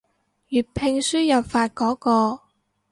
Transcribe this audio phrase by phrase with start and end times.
[0.49, 2.41] 粵拼輸入法嗰個